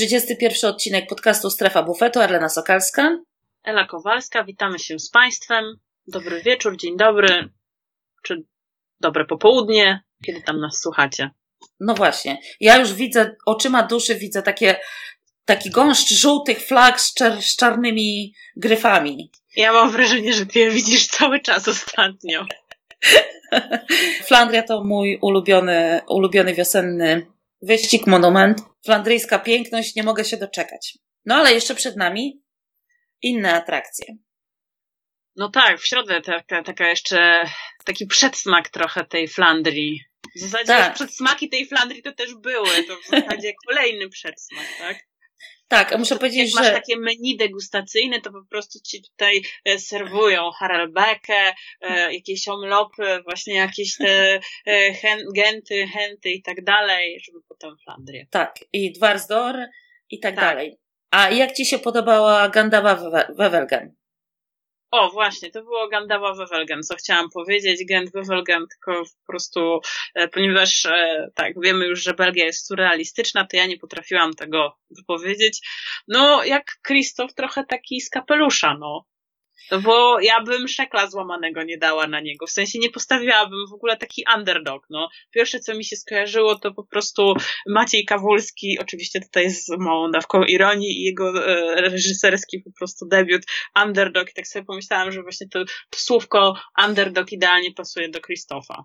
[0.00, 3.18] 31 odcinek podcastu Strefa Bufetu, Arlena Sokalska.
[3.64, 5.64] Ela Kowalska, witamy się z Państwem.
[6.06, 7.48] Dobry wieczór, dzień dobry,
[8.22, 8.44] czy
[9.00, 11.30] dobre popołudnie, kiedy tam nas słuchacie.
[11.80, 14.76] No właśnie, ja już widzę, oczyma duszy widzę takie,
[15.44, 19.30] taki gąszcz żółtych flag z, czar, z czarnymi gryfami.
[19.56, 22.46] Ja mam wrażenie, że ty je widzisz cały czas ostatnio.
[24.28, 27.26] Flandria to mój ulubiony, ulubiony wiosenny
[27.62, 28.69] wyścig, monument.
[28.84, 30.98] Flandryjska piękność, nie mogę się doczekać.
[31.24, 32.42] No ale jeszcze przed nami
[33.22, 34.16] inne atrakcje.
[35.36, 37.48] No tak, w środę taka, taka jeszcze
[37.84, 40.04] taki przedsmak trochę tej Flandrii.
[40.36, 40.94] W zasadzie tak.
[40.94, 45.09] przedsmaki tej Flandrii to też były, to w zasadzie kolejny przedsmak, tak?
[45.70, 46.72] Tak, muszę powiedzieć, Jak że...
[46.72, 53.22] masz takie menu degustacyjne, to po prostu ci tutaj e, serwują haralbekę, e, jakieś omlopy,
[53.24, 54.92] właśnie jakieś te e,
[55.34, 58.26] genty, henty i tak dalej, żeby potem Flandrię.
[58.30, 59.56] Tak, i Dwarsdor
[60.10, 60.78] i tak, tak, dalej.
[61.10, 63.99] A jak ci się podobała Gandawa Wevelgen?
[64.90, 67.84] O, właśnie, to było Gandawa Wevelgen, co chciałam powiedzieć.
[67.88, 69.80] Gent Wevelgen, tylko po prostu,
[70.14, 74.76] e, ponieważ e, tak, wiemy już, że Belgia jest surrealistyczna, to ja nie potrafiłam tego
[74.90, 75.68] wypowiedzieć.
[76.08, 79.04] No, jak Krzysztof, trochę taki z kapelusza, no.
[79.78, 82.46] Bo ja bym szekla złamanego nie dała na niego.
[82.46, 84.86] W sensie nie postawiłabym w ogóle taki underdog.
[84.90, 85.08] No.
[85.30, 87.34] Pierwsze, co mi się skojarzyło, to po prostu
[87.68, 93.42] Maciej Kawulski, oczywiście tutaj z małą dawką ironii i jego e, reżyserski po prostu debiut
[93.84, 94.30] underdog.
[94.30, 96.54] I tak sobie pomyślałam, że właśnie to, to słówko
[96.86, 98.84] underdog idealnie pasuje do Krzysztofa.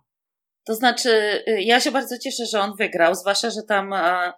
[0.66, 1.09] To znaczy,
[1.47, 4.33] y, ja się bardzo cieszę, że on wygrał, zwłaszcza, że tam a,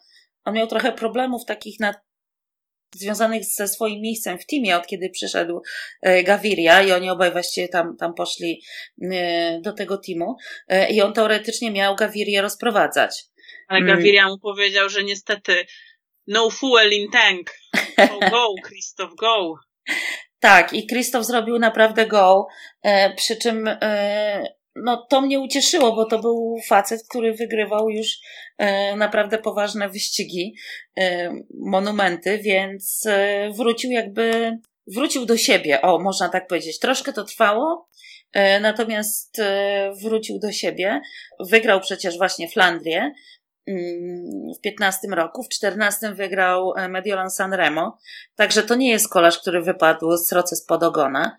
[0.46, 1.94] on miał trochę problemów takich na
[2.96, 5.62] związanych ze swoim miejscem w teamie, od kiedy przyszedł
[6.02, 8.62] e, Gaviria i oni obaj właściwie tam, tam poszli
[9.02, 10.36] e, do tego teamu
[10.68, 13.24] e, i on teoretycznie miał Gavirię rozprowadzać.
[13.68, 13.96] Ale mm.
[13.96, 15.66] Gaviria mu powiedział, że niestety
[16.28, 17.52] no fuel in tank.
[17.98, 19.54] Go, go, Krzysztof, go.
[20.40, 22.48] Tak, i Krzysztof zrobił naprawdę go,
[23.16, 23.70] przy czym
[24.84, 28.08] no to mnie ucieszyło, bo to był facet, który wygrywał już
[28.58, 30.56] e, naprawdę poważne wyścigi,
[31.00, 34.58] e, monumenty, więc e, wrócił jakby,
[34.88, 36.80] wrócił do siebie, o, można tak powiedzieć.
[36.80, 37.88] Troszkę to trwało,
[38.62, 39.42] natomiast
[40.02, 41.02] wrócił do siebie.
[41.40, 43.12] Wygrał przecież właśnie Flandrię
[43.68, 47.98] mm, w 15 roku, w 14 wygrał Mediolan Sanremo,
[48.36, 51.38] także to nie jest kolarz, który wypadł z roce spod ogona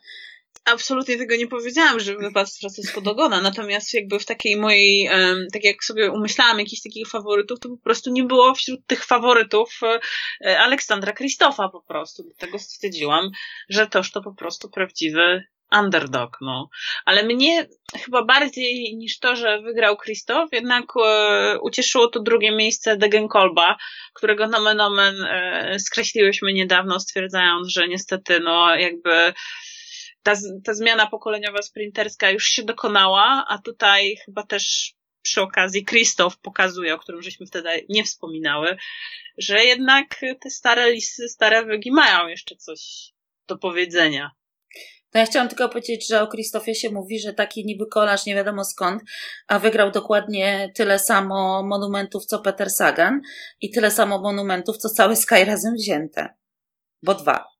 [0.72, 5.08] absolutnie tego nie powiedziałam, że wypadł z pracy spod ogona, natomiast jakby w takiej mojej,
[5.52, 9.80] tak jak sobie umyślałam jakichś takich faworytów, to po prostu nie było wśród tych faworytów
[10.44, 12.22] e, Aleksandra Krzysztofa po prostu.
[12.22, 13.30] Dlatego stwierdziłam,
[13.68, 16.68] że toż to po prostu prawdziwy underdog, no.
[17.04, 17.66] Ale mnie
[18.04, 23.76] chyba bardziej niż to, że wygrał Krzysztof, jednak e, ucieszyło to drugie miejsce Degenkolba,
[24.14, 29.32] którego nomen omen e, skreśliłyśmy niedawno, stwierdzając, że niestety, no, jakby
[30.28, 36.38] ta, ta zmiana pokoleniowa sprinterska już się dokonała, a tutaj chyba też przy okazji Krzysztof
[36.38, 38.76] pokazuje, o którym żeśmy wtedy nie wspominały,
[39.38, 43.12] że jednak te stare lisy, stare wygi mają jeszcze coś
[43.46, 44.30] do powiedzenia.
[45.14, 48.34] No ja chciałam tylko powiedzieć, że o Krzysztofie się mówi, że taki niby kolarz nie
[48.34, 49.02] wiadomo skąd,
[49.46, 53.20] a wygrał dokładnie tyle samo monumentów co Peter Sagan
[53.60, 56.34] i tyle samo monumentów co cały Sky razem wzięte.
[57.02, 57.57] Bo dwa.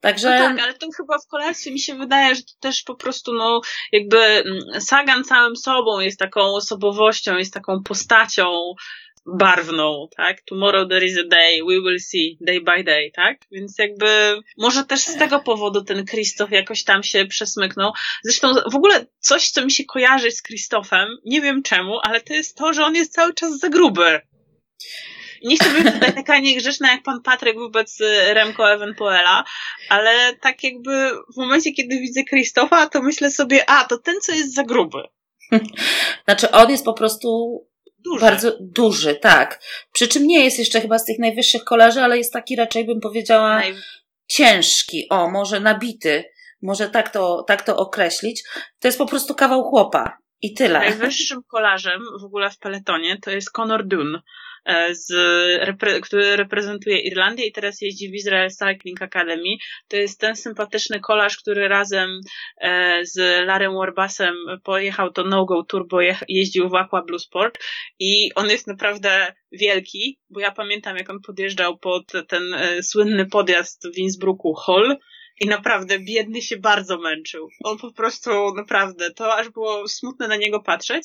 [0.00, 0.38] Także...
[0.38, 3.32] No tak, ale to chyba w kolarstwie mi się wydaje, że to też po prostu,
[3.34, 3.60] no,
[3.92, 8.74] jakby mm, Sagan całym sobą jest taką osobowością, jest taką postacią
[9.26, 10.42] barwną, tak?
[10.42, 13.38] Tomorrow there is a day, we will see, day by day, tak?
[13.52, 17.92] Więc jakby może też z tego powodu ten Krzysztof jakoś tam się przesmyknął.
[18.24, 22.34] Zresztą w ogóle coś, co mi się kojarzy z Krzysztofem, nie wiem czemu, ale to
[22.34, 24.20] jest to, że on jest cały czas za gruby
[25.44, 29.44] nie chcę być tutaj taka niegrzeczna jak pan Patryk wobec y, Remco Eventuela,
[29.88, 34.32] ale tak jakby w momencie, kiedy widzę Krzysztofa, to myślę sobie, a, to ten, co
[34.32, 35.02] jest za gruby.
[36.24, 37.60] Znaczy, on jest po prostu
[37.98, 38.20] duży.
[38.20, 39.62] bardzo duży, tak.
[39.92, 43.00] Przy czym nie jest jeszcze chyba z tych najwyższych kolarzy, ale jest taki raczej, bym
[43.00, 43.74] powiedziała, Naj...
[44.26, 46.24] ciężki, o, może nabity.
[46.62, 48.42] Może tak to, tak to określić.
[48.80, 50.18] To jest po prostu kawał chłopa.
[50.42, 50.78] I tyle.
[50.78, 54.20] Najwyższym kolarzem w ogóle w peletonie to jest Conor Dunn.
[54.64, 55.12] E, z,
[56.02, 59.56] który reprezentuje Irlandię i teraz jeździ w Israel Cycling Academy.
[59.88, 62.20] To jest ten sympatyczny kolarz, który razem
[62.60, 64.34] e, z Larem Warbasem
[64.64, 65.98] pojechał to No Go Tour, bo
[66.28, 67.58] jeździł w Aqua Blue Sport
[67.98, 73.26] i on jest naprawdę wielki, bo ja pamiętam jak on podjeżdżał pod ten e, słynny
[73.26, 74.98] podjazd w Innsbrucku Hall
[75.40, 77.48] i naprawdę biedny się bardzo męczył.
[77.64, 81.04] On po prostu naprawdę, to aż było smutne na niego patrzeć,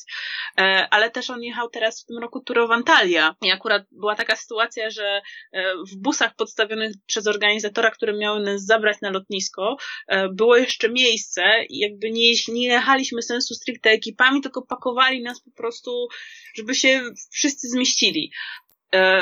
[0.58, 4.36] e, ale też on jechał teraz w tym roku Tour Antalya i akurat była taka
[4.36, 5.20] sytuacja, że
[5.52, 9.76] e, w busach podstawionych przez organizatora, które miały nas zabrać na lotnisko,
[10.08, 15.50] e, było jeszcze miejsce jakby nie, nie jechaliśmy sensu stricte ekipami, tylko pakowali nas po
[15.50, 16.08] prostu,
[16.54, 18.32] żeby się wszyscy zmieścili.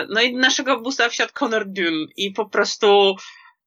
[0.08, 3.16] No i naszego busa wsiadł Conor Dune i po prostu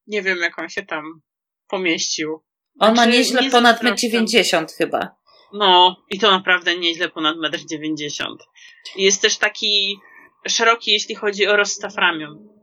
[0.08, 1.22] nie wiem, jak on się tam
[1.70, 2.42] pomieścił.
[2.80, 5.16] On znaczy, ma nieźle nie ponad 1,90 m chyba.
[5.54, 8.38] No, i to naprawdę nieźle ponad 1,90 m.
[8.96, 9.98] Jest też taki
[10.48, 12.58] szeroki, jeśli chodzi o rozstaw ramion.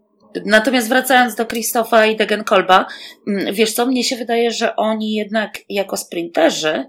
[0.44, 2.86] Natomiast wracając do Krzysztofa i Degenkolba,
[3.28, 6.84] mm, wiesz co, mnie się wydaje, że oni jednak jako sprinterzy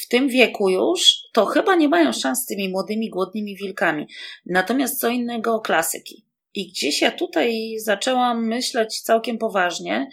[0.00, 4.06] w tym wieku już, to chyba nie mają szans z tymi młodymi, głodnymi wilkami.
[4.46, 6.26] Natomiast co innego klasyki.
[6.54, 10.08] I gdzieś ja tutaj zaczęłam myśleć całkiem poważnie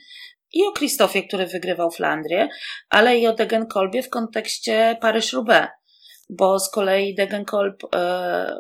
[0.54, 2.50] i o Krzysztofie, który wygrywał Flandrię,
[2.90, 5.68] ale i o Degenkolbie w kontekście Paryż-Roubaix,
[6.30, 8.58] bo z kolei Degenkolb e,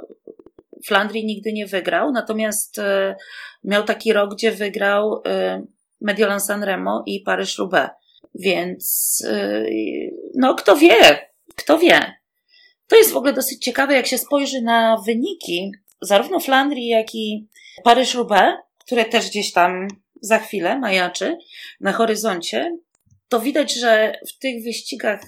[0.85, 3.15] Flandrii nigdy nie wygrał, natomiast e,
[3.63, 5.61] miał taki rok, gdzie wygrał e,
[6.01, 7.89] Mediolan Sanremo i Paryż-Roubaix.
[8.35, 9.63] Więc e,
[10.35, 12.13] no kto wie, kto wie.
[12.87, 15.71] To jest w ogóle dosyć ciekawe, jak się spojrzy na wyniki
[16.01, 17.47] zarówno Flandrii, jak i
[17.85, 18.53] Paryż-Roubaix,
[18.85, 19.87] które też gdzieś tam
[20.21, 21.37] za chwilę majaczy
[21.79, 22.77] na horyzoncie,
[23.29, 25.21] to widać, że w tych wyścigach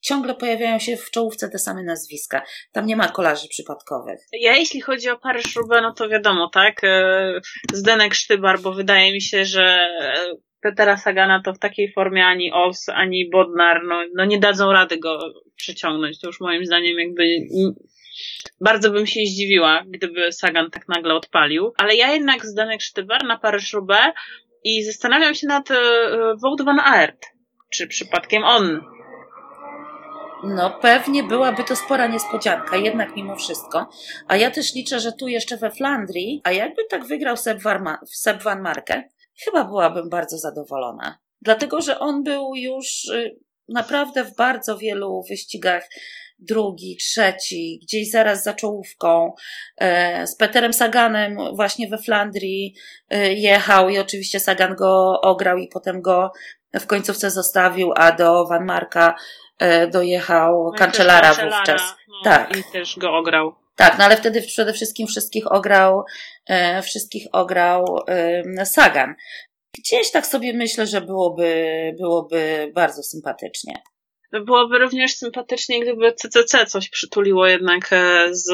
[0.00, 2.42] ciągle pojawiają się w czołówce te same nazwiska.
[2.72, 4.20] Tam nie ma kolarzy przypadkowych.
[4.32, 6.84] Ja jeśli chodzi o Paryż-Roubaix, no to wiadomo, tak?
[6.84, 7.40] E,
[7.72, 9.62] Zdenek Sztybar, bo wydaje mi się, że
[10.00, 10.14] e,
[10.60, 14.98] Petera Sagana to w takiej formie ani Ols, ani Bodnar, no, no nie dadzą rady
[14.98, 15.18] go
[15.56, 16.20] przyciągnąć.
[16.20, 17.24] To już moim zdaniem jakby
[18.60, 21.72] bardzo bym się zdziwiła, gdyby Sagan tak nagle odpalił.
[21.76, 24.12] Ale ja jednak z Danek Sztybar na Paryż-Roubaix
[24.64, 25.76] i zastanawiam się nad e,
[26.42, 27.26] Wout van Aert.
[27.70, 28.80] Czy przypadkiem on
[30.42, 33.88] no, pewnie byłaby to spora niespodzianka, jednak mimo wszystko.
[34.28, 37.58] A ja też liczę, że tu jeszcze we Flandrii, a jakby tak wygrał Seb,
[38.06, 39.08] Seb Van Marke,
[39.44, 41.18] chyba byłabym bardzo zadowolona.
[41.40, 43.36] Dlatego, że on był już y,
[43.68, 45.88] naprawdę w bardzo wielu wyścigach
[46.48, 49.32] drugi, trzeci, gdzieś zaraz za czołówką.
[49.78, 52.74] E, z Peterem Saganem właśnie we Flandrii
[53.10, 56.32] e, jechał i oczywiście Sagan go ograł i potem go
[56.80, 59.14] w końcówce zostawił, a do Van Marka
[59.58, 61.82] e, dojechał no Cancellara wówczas.
[62.08, 62.56] No, tak.
[62.56, 63.54] I też go ograł.
[63.76, 66.04] Tak, no ale wtedy przede wszystkim wszystkich ograł,
[66.82, 67.84] wszystkich ograł
[68.64, 69.14] Sagan.
[69.78, 73.82] Gdzieś tak sobie myślę, że byłoby, byłoby bardzo sympatycznie.
[74.40, 78.50] Byłoby również sympatycznie, gdyby CCC coś przytuliło jednak e, z,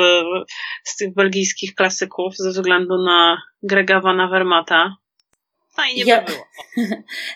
[0.85, 4.97] z tych belgijskich klasyków ze względu na Grega Van Avermata.
[5.77, 6.45] Fajnie ja by było.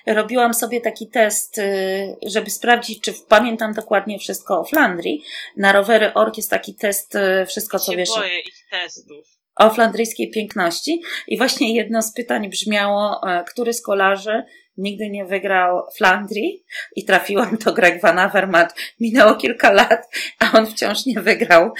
[0.20, 5.24] robiłam sobie taki test, y, żeby sprawdzić, czy pamiętam dokładnie wszystko o Flandrii.
[5.56, 8.08] Na rowery Ork jest taki test, y, wszystko co wiesz.
[8.16, 11.02] boję ich testów o flandryjskiej piękności.
[11.26, 14.42] I właśnie jedno z pytań brzmiało, e, który z kolarzy
[14.76, 16.64] nigdy nie wygrał Flandrii
[16.96, 18.74] i trafiłam to Greg Van Avermaet.
[19.00, 20.08] Minęło kilka lat,
[20.38, 21.72] a on wciąż nie wygrał.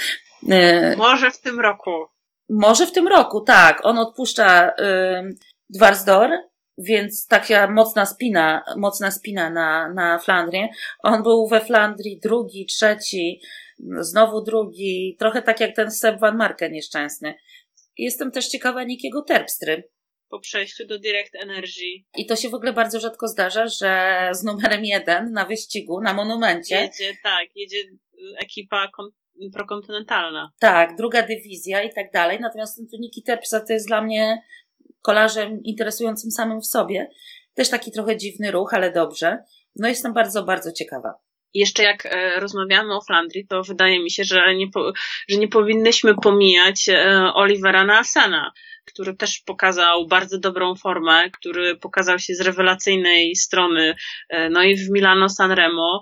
[0.51, 1.91] E, Może w tym roku.
[2.49, 3.81] Może w tym roku, tak.
[3.87, 4.73] On odpuszcza y,
[5.71, 6.31] Dwarsdor,
[6.79, 10.69] więc taka mocna spina, mocna spina na, na Flandrię.
[11.03, 13.41] On był we Flandrii drugi, trzeci,
[14.01, 17.35] znowu drugi, trochę tak jak ten Seb Van Marke nieszczęsny.
[17.99, 19.89] Jestem też ciekawa Nikiego Terpstry.
[20.33, 22.05] Po przejściu do Direct Energy.
[22.17, 26.15] I to się w ogóle bardzo rzadko zdarza, że z numerem jeden na wyścigu, na
[26.15, 26.75] monumencie.
[26.75, 27.77] Jedzie, tak, jedzie
[28.41, 28.89] ekipa
[29.55, 30.53] prokontynentalna.
[30.61, 32.39] Tak, druga dywizja i tak dalej.
[32.41, 34.43] Natomiast ten Niki Terpstra to jest dla mnie
[35.03, 37.11] kolarzem interesującym samym w sobie.
[37.55, 39.39] Też taki trochę dziwny ruch, ale dobrze.
[39.77, 41.15] No jestem bardzo, bardzo ciekawa
[41.55, 44.67] jeszcze jak e, rozmawiamy o Flandrii, to wydaje mi się, że nie,
[45.29, 48.53] że nie powinnyśmy pomijać e, Olivera Naasana,
[48.85, 53.95] który też pokazał bardzo dobrą formę, który pokazał się z rewelacyjnej strony,
[54.29, 56.01] e, no i w Milano Sanremo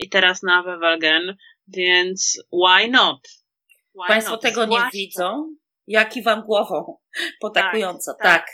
[0.00, 1.36] i teraz na Wevelgen,
[1.68, 3.28] więc why not?
[3.94, 4.42] Why Państwo not?
[4.42, 5.54] tego nie widzą?
[5.86, 6.98] Jaki wam głową
[7.40, 8.46] potakująco, tak, tak.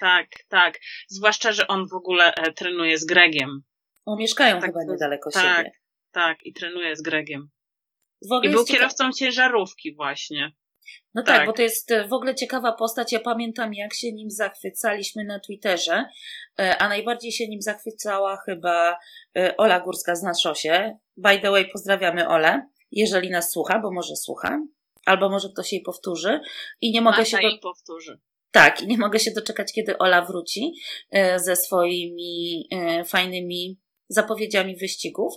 [0.00, 0.80] Tak, tak, tak.
[1.08, 3.62] Zwłaszcza, że on w ogóle trenuje z Gregiem.
[4.06, 5.72] O, mieszkają tak, chyba niedaleko tak, siebie.
[6.12, 7.50] Tak, i trenuje z Gregiem.
[8.42, 10.52] I był kierowcą ciężarówki właśnie.
[11.14, 11.36] No tak.
[11.36, 11.46] tak.
[11.46, 13.12] bo to jest e, w ogóle ciekawa postać.
[13.12, 16.04] Ja pamiętam, jak się nim zachwycaliśmy na Twitterze,
[16.58, 18.98] e, a najbardziej się nim zachwycała chyba
[19.36, 20.98] e, Ola Górska z Naszosie.
[21.16, 24.60] By the way, pozdrawiamy Olę, jeżeli nas słucha, bo może słucha,
[25.06, 26.40] albo może ktoś jej powtórzy.
[26.80, 27.36] I nie mogę się.
[27.36, 27.58] Do...
[27.62, 28.20] powtórzy.
[28.50, 30.72] Tak, i nie mogę się doczekać, kiedy Ola wróci
[31.36, 32.68] ze swoimi
[33.06, 35.34] fajnymi zapowiedziami wyścigów.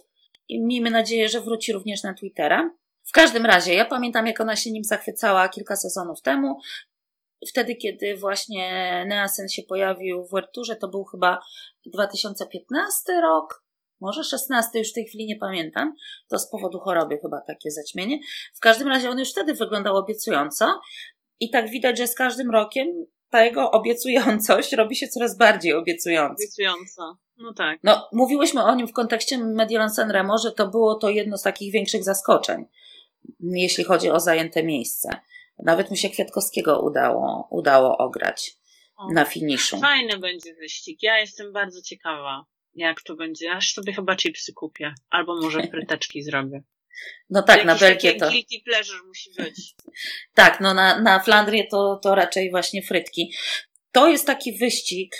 [0.49, 2.71] I miejmy nadzieję, że wróci również na Twittera.
[3.05, 6.59] W każdym razie, ja pamiętam, jak ona się nim zachwycała kilka sezonów temu.
[7.49, 11.39] Wtedy, kiedy właśnie Neasen się pojawił w Werturze, to był chyba
[11.85, 13.65] 2015 rok,
[14.01, 15.93] może 16, już w tej chwili nie pamiętam.
[16.29, 18.19] To z powodu choroby chyba takie zaćmienie.
[18.55, 20.79] W każdym razie on już wtedy wyglądał obiecująco.
[21.39, 22.87] I tak widać, że z każdym rokiem
[23.29, 26.33] ta jego obiecującość robi się coraz bardziej obiecująca.
[26.33, 27.17] Obiecująca.
[27.37, 27.79] No tak.
[27.83, 31.73] No, mówiłyśmy o nim w kontekście Mediolan Sanremo, że to było to jedno z takich
[31.73, 32.65] większych zaskoczeń,
[33.39, 35.09] jeśli chodzi o zajęte miejsce.
[35.59, 38.57] Nawet mu się Kwiatkowskiego udało, udało ograć
[38.97, 39.79] o, na finiszu.
[39.79, 41.03] Fajny będzie wyścig.
[41.03, 43.51] Ja jestem bardzo ciekawa, jak to będzie.
[43.51, 44.93] Aż sobie chyba chipsy kupię.
[45.09, 46.63] Albo może fryteczki zrobię.
[47.29, 48.29] No tak, na Belgię to.
[48.29, 49.75] Guilty pleasure musi być.
[50.33, 53.33] tak, no na, na Flandrię to, to raczej właśnie frytki.
[53.91, 55.15] To jest taki wyścig,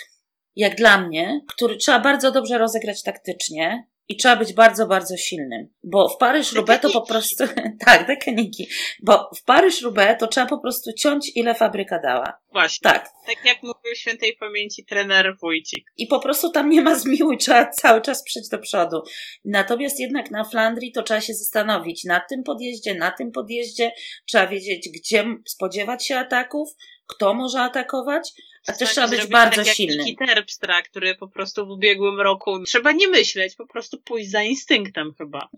[0.56, 5.68] jak dla mnie, który trzeba bardzo dobrze rozegrać taktycznie i trzeba być bardzo, bardzo silnym.
[5.84, 7.44] Bo w Paryż-Roubaix to po prostu,
[7.86, 8.68] tak, dekeniki,
[9.02, 12.38] bo w Paryż-Roubaix to trzeba po prostu ciąć ile fabryka dała.
[12.52, 12.90] Właśnie.
[12.90, 13.08] Tak.
[13.26, 15.92] Tak jak mówił świętej pamięci trener Wójcik.
[15.96, 19.02] I po prostu tam nie ma zmiłuj, trzeba cały czas przejść do przodu.
[19.44, 23.92] Natomiast jednak na Flandrii to trzeba się zastanowić na tym podjeździe, na tym podjeździe,
[24.26, 26.68] trzeba wiedzieć, gdzie spodziewać się ataków,
[27.06, 28.32] kto może atakować,
[28.66, 30.08] a też trzeba być bardzo tak silny.
[30.08, 34.42] Jak Terpstra, który po prostu w ubiegłym roku trzeba nie myśleć, po prostu pójść za
[34.42, 35.48] instynktem chyba.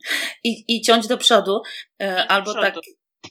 [0.44, 1.62] I, i ciąć do przodu,
[2.02, 2.74] e, albo tak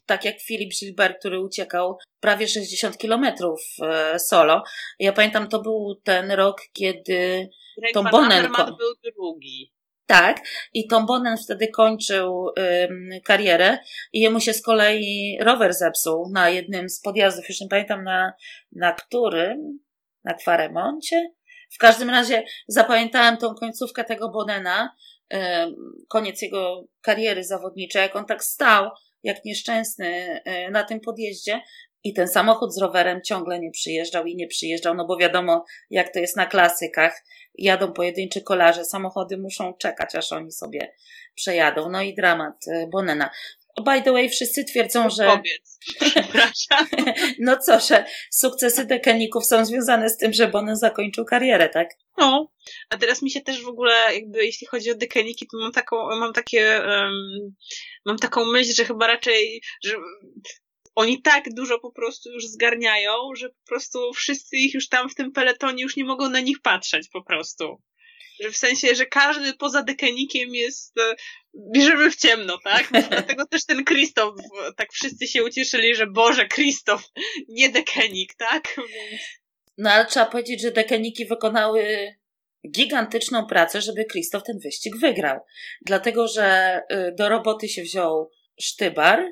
[0.06, 4.64] tak jak Filip Gilbert, który uciekał prawie 60 kilometrów e, solo.
[5.00, 9.74] Ja pamiętam, to był ten rok, kiedy Greg Tom Bonen był drugi.
[10.08, 10.42] Tak,
[10.74, 13.78] i Tom Bonen wtedy kończył ym, karierę
[14.14, 18.34] i jemu się z kolei rower zepsuł na jednym z podjazdów, już nie pamiętam na,
[18.72, 19.80] na którym,
[20.24, 21.32] na Kwaremoncie.
[21.74, 24.96] W każdym razie zapamiętałem tą końcówkę tego Bonena,
[25.34, 25.76] ym,
[26.10, 28.90] koniec jego kariery zawodniczej, jak on tak stał,
[29.24, 31.62] jak nieszczęsny y, na tym podjeździe
[32.04, 36.14] i ten samochód z rowerem ciągle nie przyjeżdżał i nie przyjeżdżał, no bo wiadomo, jak
[36.14, 37.24] to jest na klasykach.
[37.56, 40.94] Jadą pojedynczy kolarze, samochody muszą czekać, aż oni sobie
[41.36, 41.90] przejadą.
[41.90, 43.30] No i dramat e, Bonena.
[43.86, 45.26] By the way, wszyscy twierdzą, że.
[45.26, 45.80] Powiedz.
[46.00, 46.88] Przepraszam.
[47.40, 51.90] no co, że sukcesy dekeników są związane z tym, że Bonen zakończył karierę, tak?
[52.18, 52.52] No.
[52.90, 56.20] A teraz mi się też w ogóle, jakby jeśli chodzi o dekeniki, to mam taką,
[56.20, 57.56] mam takie, um,
[58.06, 59.96] mam taką myśl, że chyba raczej, że
[60.98, 65.16] oni tak dużo po prostu już zgarniają, że po prostu wszyscy ich już tam w
[65.16, 67.82] tym peletonie już nie mogą na nich patrzeć po prostu.
[68.40, 71.16] Że w sensie, że każdy poza dekenikiem jest, e,
[71.74, 72.90] bierzemy w ciemno, tak?
[73.12, 74.36] Dlatego też ten Krzysztof,
[74.78, 77.04] tak wszyscy się ucieszyli, że Boże, Krzysztof,
[77.50, 78.76] nie dekenik, tak?
[79.78, 82.14] No ale trzeba powiedzieć, że dekeniki wykonały
[82.72, 85.40] gigantyczną pracę, żeby Krzysztof ten wyścig wygrał.
[85.82, 89.32] Dlatego, że y, do roboty się wziął Sztybar,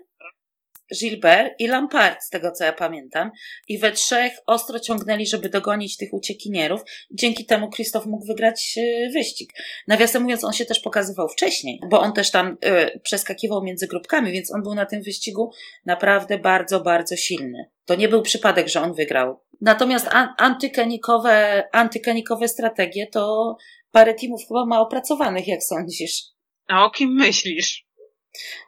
[1.00, 3.32] Gilbert i Lampard, z tego co ja pamiętam.
[3.68, 6.82] I we trzech ostro ciągnęli, żeby dogonić tych uciekinierów.
[7.12, 9.54] Dzięki temu Krzysztof mógł wygrać e, wyścig.
[9.88, 14.32] Nawiasem mówiąc, on się też pokazywał wcześniej, bo on też tam y, przeskakiwał między grupkami,
[14.32, 15.52] więc on był na tym wyścigu
[15.86, 17.70] naprawdę bardzo, bardzo silny.
[17.86, 19.40] To nie był przypadek, że on wygrał.
[19.62, 23.56] Natomiast an antykenikowe, antykenikowe strategie to
[23.92, 26.22] parę teamów chyba ma opracowanych, jak sądzisz.
[26.68, 27.86] A o kim myślisz?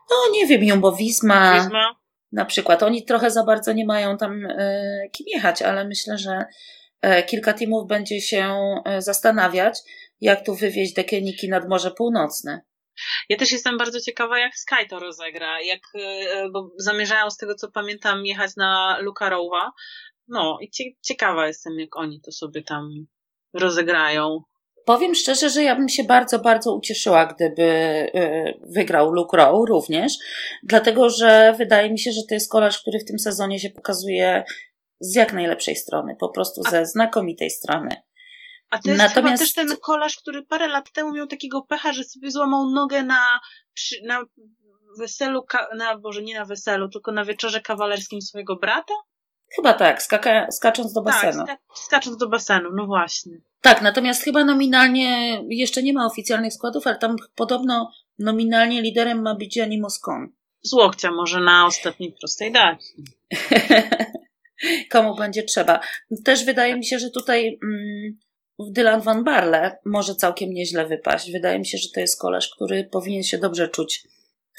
[0.09, 1.63] No nie wiem, Jumbo Visma.
[1.63, 1.95] Visma?
[2.31, 2.84] Na przykład.
[2.84, 6.46] Oni trochę za bardzo nie mają tam e, kim jechać, ale myślę, że
[7.01, 8.55] e, kilka teamów będzie się
[8.86, 9.79] e, zastanawiać,
[10.22, 12.62] jak tu wywieźć dekieniki nad Morze Północne.
[13.29, 15.62] Ja też jestem bardzo ciekawa, jak Sky to rozegra.
[15.62, 15.79] Jak,
[16.53, 19.72] bo zamierzają, z tego co pamiętam, jechać na Lukarowa.
[20.27, 22.89] No i ciekawa jestem, jak oni to sobie tam
[23.53, 24.41] rozegrają.
[24.88, 30.13] Powiem szczerze, że ja bym się bardzo, bardzo ucieszyła, gdyby y, wygrał Luke Rowe również,
[30.63, 34.44] dlatego że wydaje mi się, że to jest kolarz, który w tym sezonie się pokazuje
[35.00, 37.89] z jak najlepszej strony, po prostu ze znakomitej strony.
[38.70, 39.44] A to jest Natomiast...
[39.44, 43.39] też ten kolarz, który parę lat temu miał takiego pecha, że sobie złamał nogę na,
[44.06, 44.24] na
[45.00, 45.46] weselu,
[45.77, 48.94] na, Boże, nie na weselu, tylko na wieczorze kawalerskim swojego brata?
[49.56, 51.46] Chyba tak, skaka, skacząc do basenu.
[51.46, 53.38] Tak, skacząc do basenu, no właśnie.
[53.67, 59.36] Tak, natomiast chyba nominalnie jeszcze nie ma oficjalnych składów, ale tam podobno nominalnie liderem ma
[59.36, 60.29] być Gianni Moscon.
[60.62, 62.86] Z łokcia może na ostatniej prostej dać.
[64.91, 65.79] Komu będzie trzeba.
[66.25, 68.17] Też wydaje mi się, że tutaj mm,
[68.59, 71.31] Dylan Van Barle może całkiem nieźle wypaść.
[71.31, 74.03] Wydaje mi się, że to jest koleż, który powinien się dobrze czuć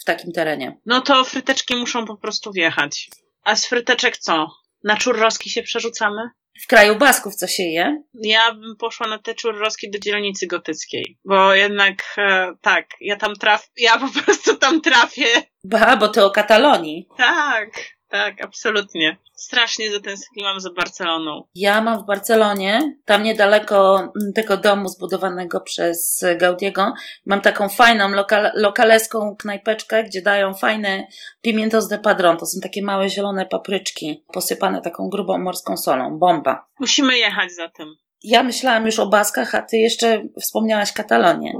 [0.03, 0.81] w takim terenie.
[0.87, 3.11] No to fryteczki muszą po prostu wjechać.
[3.45, 4.51] A z fryteczek co?
[4.85, 6.31] Na czurroski się przerzucamy?
[6.63, 8.03] W kraju Basków co się je?
[8.15, 13.35] Ja bym poszła na te czurroski do dzielnicy gotyckiej, bo jednak e, tak, ja tam
[13.35, 15.27] trafię, ja po prostu tam trafię.
[15.65, 17.09] Ba, bo ty o Katalonii.
[17.17, 17.71] Tak,
[18.09, 19.17] tak, absolutnie.
[19.35, 21.45] Strasznie zatęskniłam za Barceloną.
[21.55, 26.93] Ja mam w Barcelonie, tam niedaleko mm, tego domu zbudowanego przez Gaudiego,
[27.27, 31.07] mam taką fajną lokal, lokaleską knajpeczkę, gdzie dają fajne
[31.41, 32.37] pimientos de padron.
[32.37, 36.19] To są takie małe zielone papryczki, posypane taką grubą morską solą.
[36.19, 36.67] Bomba.
[36.81, 37.95] Musimy jechać za tym.
[38.23, 41.53] Ja myślałam już o Baskach, a ty jeszcze wspomniałaś Katalonię.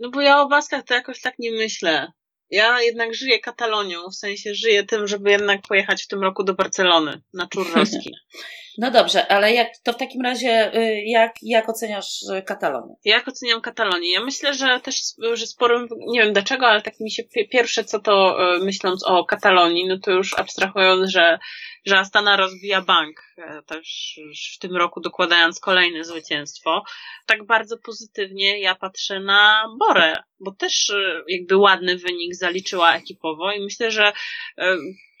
[0.00, 2.12] No bo ja o Baskach to jakoś tak nie myślę.
[2.50, 6.54] Ja jednak żyję Katalonią, w sensie żyję tym, żeby jednak pojechać w tym roku do
[6.54, 8.14] Barcelony na czurroski.
[8.78, 12.94] No dobrze, ale jak to w takim razie, y, jak, jak oceniasz y, Katalonię?
[13.04, 14.12] Jak oceniam Katalonię?
[14.12, 15.00] Ja myślę, że też,
[15.32, 19.24] że sporym, nie wiem dlaczego, ale tak mi się pierwsze co to y, myśląc o
[19.24, 21.38] Katalonii, no to już abstrahując, że,
[21.86, 24.18] że Astana rozbija bank, e, też
[24.54, 26.84] w tym roku dokładając kolejne zwycięstwo,
[27.26, 30.92] tak bardzo pozytywnie ja patrzę na Borę, bo też
[31.28, 34.12] jakby ładny wynik zaliczyła ekipowo i myślę, że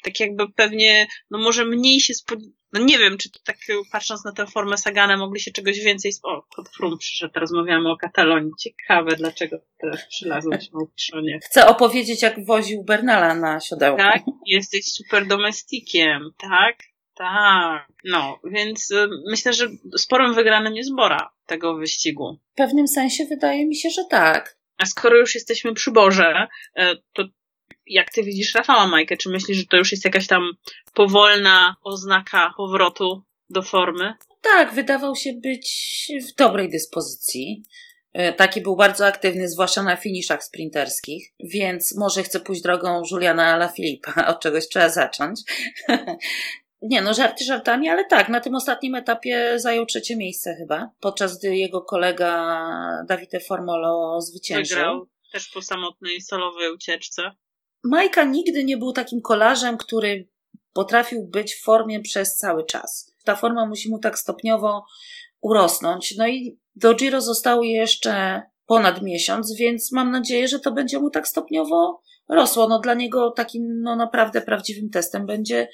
[0.06, 3.56] tak jakby pewnie, no może mniej się spodziewać, no nie wiem, czy tak
[3.92, 7.96] patrząc na tę formę Sagana mogli się czegoś więcej, o, Kod Frum przyszedł, rozmawiamy o
[7.96, 11.38] Katalonii, ciekawe, dlaczego teraz przylazłeś w Piszonie.
[11.44, 13.98] Chcę opowiedzieć, jak woził Bernala na siodełku.
[13.98, 16.76] Tak, jesteś super domestikiem, tak?
[17.14, 22.38] Tak, no, więc y, myślę, że sporym wygranym jest Bora tego wyścigu.
[22.52, 24.58] W pewnym sensie wydaje mi się, że tak.
[24.78, 26.48] A skoro już jesteśmy przy Borze,
[26.78, 26.82] y,
[27.12, 27.24] to
[27.86, 29.16] jak ty widzisz Rafała Majkę?
[29.16, 30.52] Czy myślisz, że to już jest jakaś tam
[30.94, 34.14] powolna oznaka powrotu do formy?
[34.40, 37.62] Tak, wydawał się być w dobrej dyspozycji.
[38.12, 43.46] E, taki był bardzo aktywny, zwłaszcza na finiszach sprinterskich, więc może chce pójść drogą Juliana
[43.46, 44.26] Alaphilippa.
[44.32, 45.40] Od czegoś trzeba zacząć.
[46.82, 51.38] Nie, no żarty żartami, ale tak, na tym ostatnim etapie zajął trzecie miejsce chyba, podczas
[51.38, 52.58] gdy jego kolega
[53.08, 54.76] Davide Formolo zwyciężył.
[54.76, 57.30] Wygrał też po samotnej solowej ucieczce.
[57.86, 60.28] Majka nigdy nie był takim kolarzem, który
[60.72, 63.14] potrafił być w formie przez cały czas.
[63.24, 64.84] Ta forma musi mu tak stopniowo
[65.40, 66.16] urosnąć.
[66.16, 71.10] No i do Giro został jeszcze ponad miesiąc, więc mam nadzieję, że to będzie mu
[71.10, 72.68] tak stopniowo rosło.
[72.68, 75.68] No dla niego takim no naprawdę prawdziwym testem będzie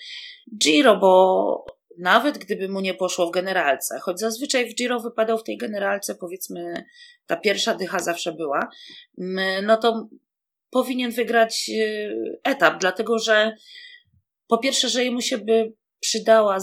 [0.58, 1.64] Giro, bo
[1.98, 6.14] nawet gdyby mu nie poszło w generalce, choć zazwyczaj w Giro wypadał w tej generalce,
[6.14, 6.84] powiedzmy,
[7.26, 8.68] ta pierwsza dycha zawsze była,
[9.62, 10.08] no to
[10.72, 13.56] powinien wygrać y, etap, dlatego że
[14.48, 16.58] po pierwsze, że jemu się by przydała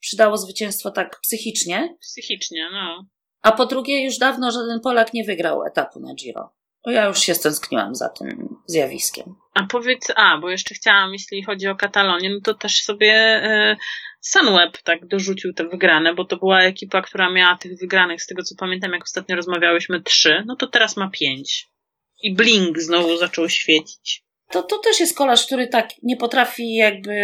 [0.00, 1.96] przydało zwycięstwo tak psychicznie.
[2.00, 3.06] Psychicznie, no.
[3.42, 6.54] A po drugie, już dawno żaden Polak nie wygrał etapu na Giro.
[6.84, 9.34] Bo ja już się stęskniłam za tym zjawiskiem.
[9.54, 13.76] A powiedz, a, bo jeszcze chciałam, jeśli chodzi o Katalonię, no to też sobie y,
[14.20, 18.42] Sunweb tak dorzucił te wygrane, bo to była ekipa, która miała tych wygranych, z tego
[18.42, 21.73] co pamiętam, jak ostatnio rozmawiałyśmy, trzy, no to teraz ma pięć
[22.22, 24.24] i bling znowu zaczął świecić.
[24.50, 27.14] To, to też jest kolarz, który tak nie potrafi jakby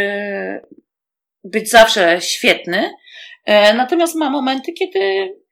[1.44, 2.92] być zawsze świetny,
[3.44, 5.00] e, natomiast ma momenty, kiedy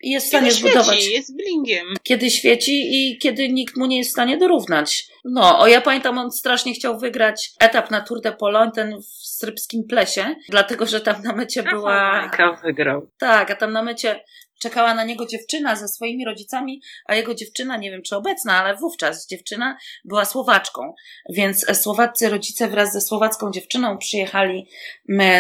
[0.01, 0.97] jest w stanie kiedy zbudować.
[0.97, 1.87] Świeci, jest blingiem.
[2.03, 5.07] Kiedy świeci i kiedy nikt mu nie jest w stanie dorównać.
[5.25, 9.27] No, o ja pamiętam, on strasznie chciał wygrać etap na Tour de Pologne, ten w
[9.27, 12.21] Srybskim Plesie, dlatego, że tam na mecie była...
[12.23, 13.11] Majka wygrał.
[13.19, 14.25] Tak, a tam na mecie
[14.59, 18.77] czekała na niego dziewczyna ze swoimi rodzicami, a jego dziewczyna, nie wiem czy obecna, ale
[18.77, 20.95] wówczas dziewczyna była Słowaczką.
[21.31, 24.69] Więc słowaccy rodzice wraz ze słowacką dziewczyną przyjechali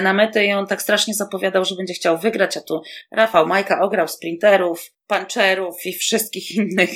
[0.03, 3.81] na metę i on tak strasznie zapowiadał, że będzie chciał wygrać, a tu Rafał Majka
[3.81, 6.91] ograł sprinterów, panczerów i wszystkich innych.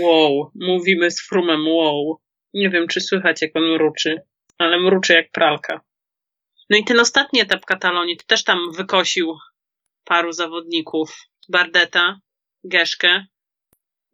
[0.00, 2.20] Wow, mówimy z Frumem wow.
[2.54, 4.22] Nie wiem, czy słychać, jak on mruczy,
[4.58, 5.80] ale mruczy jak pralka.
[6.70, 9.34] No i ten ostatni etap Katalonii to też tam wykosił
[10.04, 11.16] paru zawodników.
[11.48, 12.20] Bardeta,
[12.64, 13.24] Geszkę.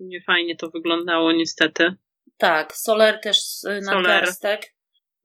[0.01, 1.95] Nie fajnie to wyglądało niestety.
[2.37, 3.39] Tak, Soler też
[3.83, 4.29] na Soler.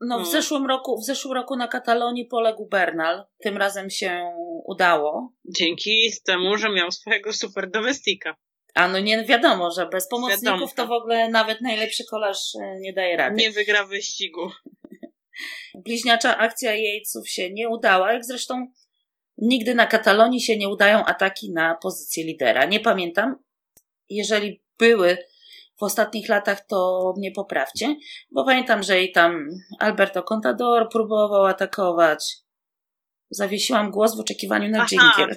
[0.02, 0.26] No, w, no.
[0.26, 3.24] zeszłym roku, w zeszłym roku na Katalonii poległ Bernal.
[3.43, 4.34] Tym razem się
[4.65, 5.34] udało.
[5.45, 8.36] Dzięki temu, że miał swojego super domestika.
[8.76, 10.71] A no nie wiadomo, że bez pomocników wiadomo.
[10.76, 13.36] to w ogóle nawet najlepszy kolarz e, nie daje rady.
[13.36, 14.52] Nie wygra wyścigu.
[15.86, 18.71] Bliźniacza akcja Jejców się nie udała, jak zresztą
[19.41, 22.65] Nigdy na Katalonii się nie udają ataki na pozycję lidera.
[22.65, 23.36] Nie pamiętam.
[24.10, 25.17] Jeżeli były
[25.80, 27.95] w ostatnich latach, to mnie poprawcie,
[28.32, 29.49] bo pamiętam, że i tam
[29.80, 32.38] Alberto Contador próbował atakować.
[33.30, 35.36] Zawiesiłam głos w oczekiwaniu na dżingiel.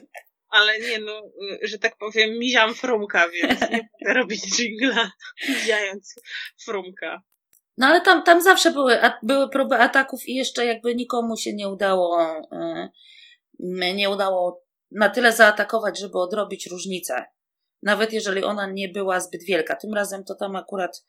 [0.48, 1.22] Ale nie no,
[1.62, 5.10] że tak powiem, miziam frumka, więc nie będę robić dżingla
[5.48, 6.14] miziając
[6.64, 7.22] frumka.
[7.78, 11.68] No ale tam, tam zawsze były, były próby ataków i jeszcze jakby nikomu się nie
[11.68, 12.88] udało y,
[13.94, 17.24] nie udało na tyle zaatakować, żeby odrobić różnicę.
[17.82, 19.76] Nawet jeżeli ona nie była zbyt wielka.
[19.76, 21.04] Tym razem to tam akurat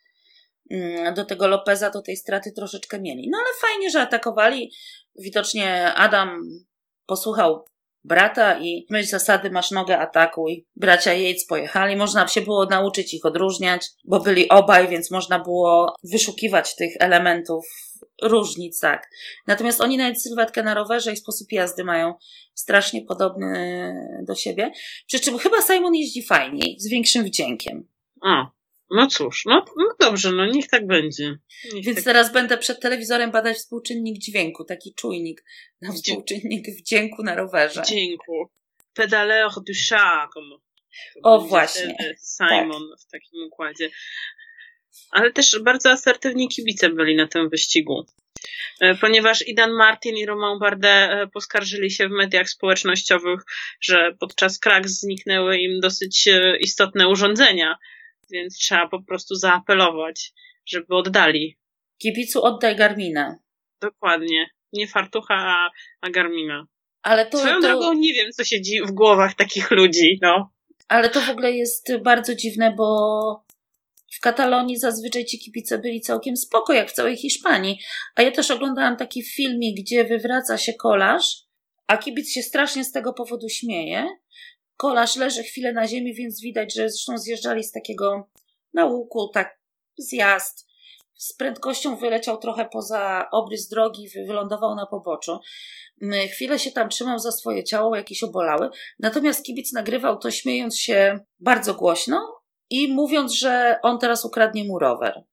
[0.72, 3.30] mm, do tego Lopeza to tej straty troszeczkę mieli.
[3.32, 4.72] No ale fajnie, że atakowali.
[5.20, 6.42] Widocznie Adam
[7.06, 7.66] posłuchał
[8.06, 10.68] brata i myśl zasady masz nogę atakuj.
[10.76, 15.96] Bracia Yates pojechali, można się było nauczyć ich odróżniać, bo byli obaj, więc można było
[16.04, 17.66] wyszukiwać tych elementów
[18.22, 19.10] różnic, tak.
[19.48, 22.14] Natomiast oni nawet sylwetkę na rowerze i sposób jazdy mają
[22.54, 23.94] strasznie podobny
[24.28, 24.72] do siebie.
[25.08, 27.88] Przy czym chyba Simon jeździ fajniej, z większym wdziękiem.
[28.22, 28.55] A,
[28.92, 31.38] no cóż, no, no dobrze, no niech tak będzie.
[31.74, 32.06] Niech Więc tak...
[32.06, 35.44] teraz będę przed telewizorem badać współczynnik dźwięku, taki czujnik
[35.82, 37.82] na współczynnik wdzięku na rowerze.
[37.82, 38.50] Wdzięku.
[38.94, 40.30] Pedaleur du chat,
[41.24, 41.96] O, właśnie.
[42.38, 43.00] Simon tak.
[43.00, 43.90] w takim układzie.
[45.12, 48.06] Ale też bardzo asertywni kibice byli na tym wyścigu.
[48.82, 53.42] E, ponieważ Idan Martin i Romain Bardet e, poskarżyli się w mediach społecznościowych,
[53.82, 57.78] że podczas krak zniknęły im dosyć e, istotne urządzenia,
[58.32, 60.34] więc trzeba po prostu zaapelować,
[60.66, 61.58] żeby oddali.
[61.98, 63.40] Kibicu oddaj Garmina.
[63.82, 64.50] Dokładnie.
[64.74, 66.68] Nie fartucha, a, a Garmina.
[67.02, 67.62] Ale to, Swoją to...
[67.62, 70.52] drogą nie wiem, co się dzieje w głowach takich ludzi, no.
[70.88, 73.46] Ale to w ogóle jest bardzo dziwne, bo
[74.18, 77.80] w Katalonii zazwyczaj ci kibice byli całkiem spoko, jak w całej Hiszpanii.
[78.16, 81.38] A ja też oglądałam taki filmik, gdzie wywraca się kolarz,
[81.88, 84.08] a kibic się strasznie z tego powodu śmieje.
[84.78, 88.30] Kolarz leży chwilę na ziemi, więc widać, że zresztą zjeżdżali z takiego
[88.74, 89.60] na łuku, tak
[89.98, 90.68] zjazd.
[91.16, 95.40] Z prędkością wyleciał trochę poza obrys drogi, wylądował na poboczu.
[96.02, 98.70] Mm, chwilę się tam trzymał za swoje ciało, jakieś obolały.
[99.00, 104.80] Natomiast kibic nagrywał to śmiejąc się bardzo głośno i mówiąc, że on teraz ukradnie mu
[104.80, 105.24] rower.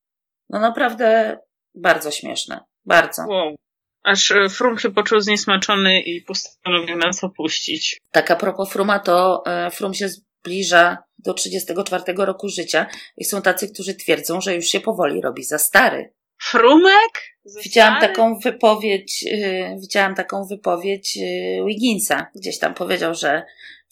[0.50, 1.38] No naprawdę
[1.74, 2.61] bardzo śmieszne.
[2.85, 3.22] Bardzo.
[3.28, 3.55] Wow.
[4.02, 7.98] Aż e, Frum się poczuł zniesmaczony i postanowił nas opuścić.
[8.10, 12.86] Tak a propos Fruma, to e, Frum się zbliża do 34 roku życia
[13.16, 16.12] i są tacy, którzy twierdzą, że już się powoli robi za stary.
[16.42, 17.32] Frumek?
[17.64, 22.26] Widziałam taką wypowiedź, yy, widziałam taką wypowiedź yy, Wigginsa.
[22.34, 23.42] Gdzieś tam powiedział, że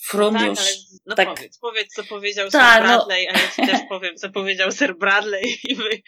[0.02, 0.58] Frum tak, już.
[0.58, 0.70] Ale,
[1.06, 1.28] no tak...
[1.28, 3.38] powiedz, powiedz, co powiedział tak, Sir no- Bradley, no...
[3.38, 6.02] a ja ci też powiem, co powiedział Sir Bradley i wy.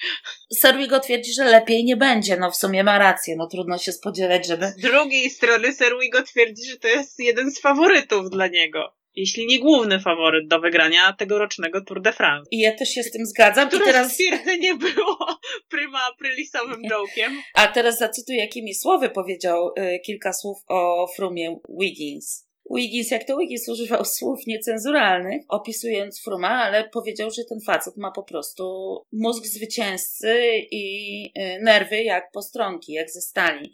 [0.61, 2.37] Sir Wigo twierdzi, że lepiej nie będzie.
[2.37, 4.67] No w sumie ma rację, no trudno się spodziewać, żeby.
[4.67, 9.47] Z drugiej strony Sir Wigo twierdzi, że to jest jeden z faworytów dla niego jeśli
[9.47, 12.49] nie główny faworyt do wygrania tegorocznego Tour de France.
[12.51, 13.69] I ja też się z tym zgadzam.
[13.69, 17.31] Które I teraz stwierdzenie było prima aprilisowym joke'iem.
[17.55, 22.52] A teraz zacytuję, jakimi słowy powiedział y, kilka słów o Frumie Wiggins.
[22.77, 28.11] Wiggins, jak to Wiggins używał słów niecenzuralnych, opisując Fruma, ale powiedział, że ten facet ma
[28.11, 30.37] po prostu mózg zwycięzcy
[30.71, 33.73] i y, nerwy jak postronki, jak ze stali.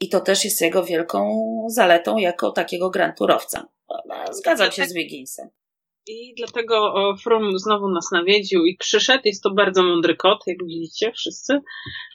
[0.00, 3.68] I to też jest jego wielką zaletą jako takiego granturowca.
[4.30, 5.48] Zgadzam się z Wigginsem.
[6.06, 9.22] I dlatego From znowu nas nawiedził i przyszedł.
[9.24, 11.58] Jest to bardzo mądry kot, jak widzicie wszyscy.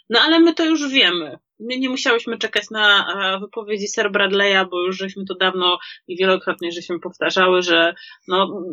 [0.09, 1.37] No ale my to już wiemy.
[1.59, 3.05] My nie musiałyśmy czekać na
[3.41, 7.93] wypowiedzi Sir Bradley'a, bo już żeśmy to dawno i wielokrotnie żeśmy powtarzały, że
[8.27, 8.63] no,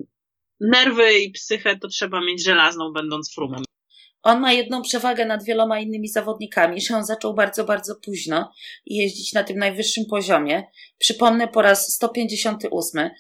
[0.60, 3.65] nerwy i psychę to trzeba mieć żelazną, będąc frumem.
[4.26, 8.52] On ma jedną przewagę nad wieloma innymi zawodnikami, że on zaczął bardzo, bardzo późno
[8.86, 10.64] jeździć na tym najwyższym poziomie.
[10.98, 13.10] Przypomnę po raz 158,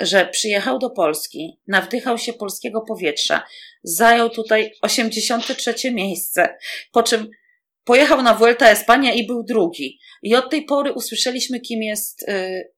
[0.00, 3.46] że przyjechał do Polski, nawdychał się polskiego powietrza,
[3.82, 6.56] zajął tutaj 83 miejsce,
[6.92, 7.30] po czym
[7.84, 9.98] pojechał na Vuelta Espania i był drugi.
[10.22, 12.72] I od tej pory usłyszeliśmy, kim jest yy,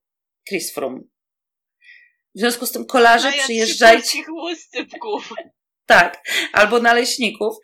[0.47, 0.99] Chris Froome.
[2.35, 4.17] W związku z tym kolarze przyjeżdżajcie.
[5.89, 6.23] Tak,
[6.53, 7.55] albo naleśników.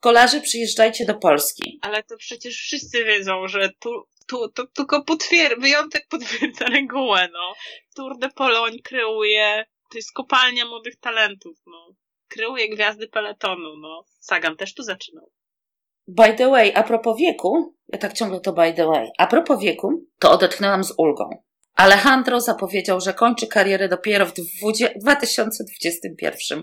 [0.00, 1.78] Kolarze, przyjeżdżajcie do Polski.
[1.82, 3.90] Ale to przecież wszyscy wiedzą, że tu,
[4.26, 7.54] tu to tylko potwier wyjątek potwierdza regułę, no.
[7.94, 11.94] Tour de Pologne kreuje, to jest kopalnia młodych talentów, no.
[12.28, 14.04] Kreuje gwiazdy peletonu, no.
[14.20, 15.30] Sagan też tu zaczynał.
[16.08, 19.60] By the way, a propos wieku, ja tak ciągle to by the way, a propos
[19.60, 21.30] wieku, to odetchnęłam z ulgą.
[21.74, 26.62] Alejandro zapowiedział, że kończy karierę dopiero w 2021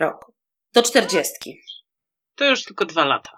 [0.00, 0.32] roku.
[0.74, 1.60] Do czterdziestki.
[2.34, 3.32] To już tylko dwa lata.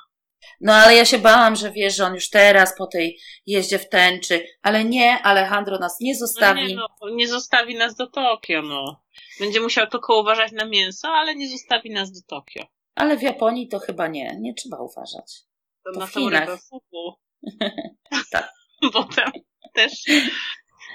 [0.61, 3.89] No ale ja się bałam, że wiesz, że on już teraz po tej jeździe w
[3.89, 6.61] tęczy, ale nie, Alejandro nas nie zostawi.
[6.61, 9.05] No nie, no, nie zostawi nas do Tokio, no.
[9.41, 12.67] Będzie musiał tylko uważać na mięso, ale nie zostawi nas do Tokio.
[12.95, 15.41] Ale w Japonii to chyba nie, nie trzeba uważać.
[15.85, 17.15] To, to na tą rybę fugu.
[18.33, 18.53] tak.
[18.93, 19.31] Potem
[19.75, 19.93] też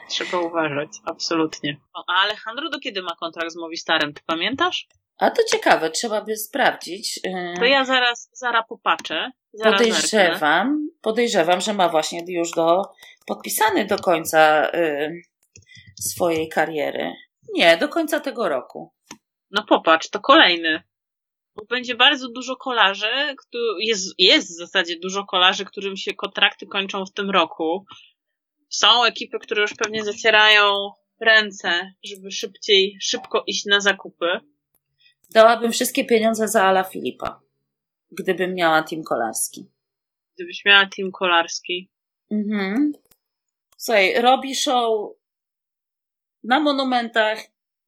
[0.10, 1.78] trzeba uważać, absolutnie.
[1.94, 4.88] A Alejandro do kiedy ma kontrakt z Movistarem, ty pamiętasz?
[5.20, 7.20] A to ciekawe, trzeba by sprawdzić.
[7.28, 9.32] Y, to ja zaraz, zaraz popatrzę.
[9.54, 12.82] Zaraz podejrzewam, podejrzewam, że ma właśnie już do,
[13.28, 15.22] podpisany do końca y,
[16.00, 17.14] swojej kariery.
[17.54, 18.94] Nie, do końca tego roku.
[19.52, 20.84] No popatrz, to kolejny.
[21.56, 23.36] Bo będzie bardzo dużo kolarzy,
[23.80, 27.86] jest, jest w zasadzie dużo kolarzy, którym się kontrakty kończą w tym roku.
[28.70, 34.40] Są ekipy, które już pewnie zacierają ręce, żeby szybciej, szybko iść na zakupy.
[35.30, 37.42] Dałabym wszystkie pieniądze za Ala Filipa,
[38.12, 39.72] gdybym miała team kolarski.
[40.36, 41.90] Gdybyś miała team kolarski.
[42.32, 42.92] Mhm.
[43.78, 45.10] Słuchaj, robi show
[46.44, 47.40] na monumentach,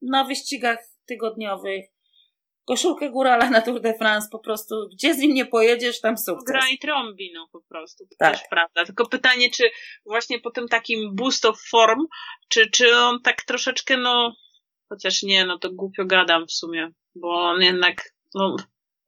[0.01, 1.85] na wyścigach tygodniowych,
[2.65, 6.43] koszulkę górala na Tour de France, po prostu gdzie z nim nie pojedziesz, tam sukces.
[6.47, 8.37] Gra i trąbi, no po prostu, to tak.
[8.37, 8.85] też prawda.
[8.85, 9.63] Tylko pytanie, czy
[10.05, 12.07] właśnie po tym takim boost of form,
[12.47, 14.35] czy, czy on tak troszeczkę, no,
[14.91, 18.55] chociaż nie, no to głupio gadam w sumie, bo on jednak, no...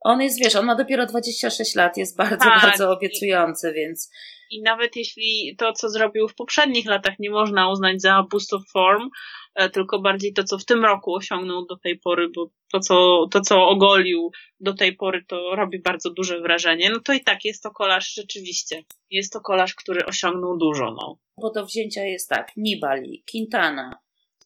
[0.06, 4.12] On jest, wiesz, on ma dopiero 26 lat, jest bardzo, tak, bardzo obiecujący, i, więc...
[4.52, 8.62] I nawet jeśli to, co zrobił w poprzednich latach nie można uznać za boost of
[8.74, 9.10] form,
[9.56, 13.28] E, tylko bardziej to, co w tym roku osiągnął do tej pory, bo to, co,
[13.32, 16.90] to, co ogolił do tej pory, to robi bardzo duże wrażenie.
[16.90, 18.84] No to i tak jest to kolarz rzeczywiście.
[19.10, 21.18] Jest to kolarz, który osiągnął dużo, no.
[21.42, 23.96] Bo do wzięcia jest tak, Nibali, Quintana,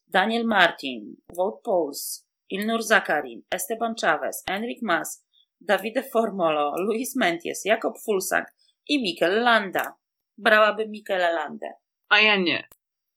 [0.08, 5.24] Daniel Martin, Wout Pouls, Ilnur Zakarin, Esteban Chavez, Enric Mas,
[5.60, 8.46] Davide Formolo, Luis Menties, Jakob Fulsang
[8.88, 9.96] i Mikel Landa.
[10.38, 11.72] Brałabym Mikela Landę.
[12.08, 12.68] A ja nie.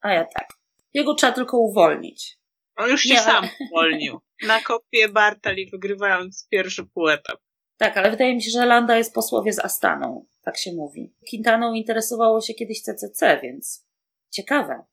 [0.01, 0.47] A ja tak.
[0.93, 2.37] Jego trzeba tylko uwolnić.
[2.75, 4.19] On już się Nie, sam uwolnił.
[4.47, 7.39] Na kopię Bartali wygrywając pierwszy półetap.
[7.77, 10.25] Tak, ale wydaje mi się, że Landa jest posłowie z Astaną.
[10.41, 11.13] Tak się mówi.
[11.29, 13.87] Quintaną interesowało się kiedyś CCC, więc
[14.29, 14.83] ciekawe.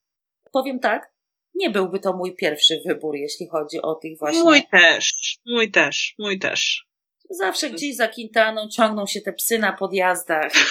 [0.52, 1.12] Powiem tak,
[1.58, 4.42] nie byłby to mój pierwszy wybór, jeśli chodzi o tych właśnie.
[4.42, 6.86] Mój też, mój też, mój też.
[7.30, 10.52] Zawsze gdzieś za Quintaną ciągną się te psy na podjazdach.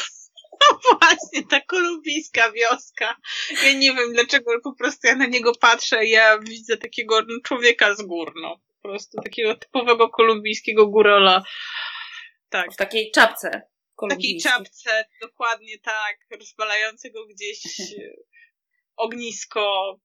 [0.61, 3.15] No właśnie, ta kolumbijska wioska.
[3.65, 7.19] Ja nie wiem dlaczego, ale po prostu ja na niego patrzę i ja widzę takiego
[7.43, 8.59] człowieka z gór, no.
[8.81, 11.43] Po prostu takiego typowego kolumbijskiego górola.
[12.49, 12.73] Tak.
[12.73, 13.61] W takiej czapce.
[13.97, 17.59] W takiej czapce, dokładnie tak, rozbalającego gdzieś
[19.05, 19.95] ognisko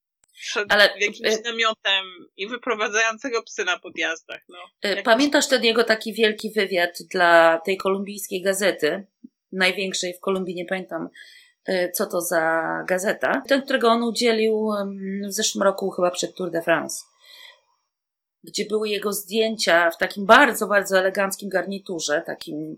[0.40, 2.04] przed Ale, jakimś y namiotem
[2.36, 4.42] i wyprowadzającego psy na podjazdach.
[4.48, 4.90] No.
[4.90, 9.06] Y, pamiętasz ten jego taki wielki wywiad dla tej kolumbijskiej gazety?
[9.52, 11.08] największej w Kolumbii, nie pamiętam
[11.64, 13.42] e, co to za gazeta.
[13.48, 14.70] Ten, którego on udzielił
[15.28, 17.04] w zeszłym roku chyba przed Tour de France.
[18.44, 22.76] Gdzie były jego zdjęcia w takim bardzo, bardzo eleganckim garniturze, takim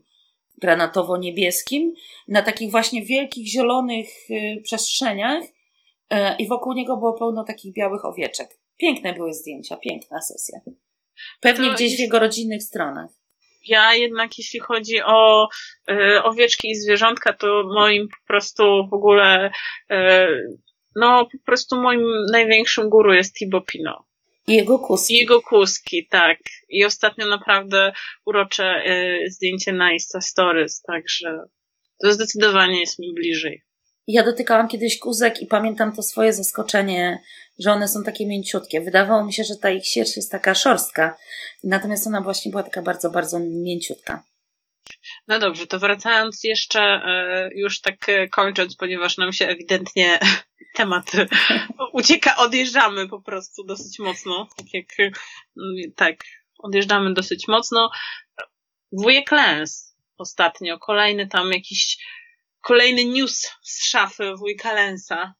[0.62, 1.92] granatowo-niebieskim,
[2.28, 4.08] na takich właśnie wielkich, zielonych
[4.62, 5.44] przestrzeniach
[6.38, 8.48] i wokół niego było pełno takich białych owieczek.
[8.76, 10.60] Piękne były zdjęcia, piękna sesja.
[11.40, 13.10] Pewnie to gdzieś w jego rodzinnych stronach.
[13.66, 15.48] Ja jednak, jeśli chodzi o
[15.90, 19.50] y, owieczki i zwierzątka, to moim po prostu w ogóle,
[19.90, 19.96] y,
[20.96, 24.06] no po prostu moim największym guru jest Tibo Pino.
[24.46, 25.14] I jego kuski.
[25.14, 26.38] I jego kuski, tak.
[26.68, 27.92] I ostatnio naprawdę
[28.26, 31.38] urocze y, zdjęcie na Insta Stories, także
[32.02, 33.62] to zdecydowanie jest mi bliżej.
[34.06, 37.22] Ja dotykałam kiedyś kuzek i pamiętam to swoje zaskoczenie,
[37.58, 38.80] że one są takie mięciutkie.
[38.80, 41.16] Wydawało mi się, że ta ich sierść jest taka szorstka,
[41.64, 44.22] natomiast ona właśnie była taka bardzo, bardzo mięciutka.
[45.28, 50.18] No dobrze, to wracając jeszcze, e, już tak e, kończąc, ponieważ nam się ewidentnie
[50.76, 51.04] temat
[51.92, 56.16] ucieka, odjeżdżamy po prostu dosyć mocno, tak jak, mm, tak,
[56.58, 57.90] odjeżdżamy dosyć mocno.
[58.92, 61.98] Wujek Lens ostatnio, kolejny tam jakiś
[62.64, 65.34] kolejny news z szafy wujka Lensa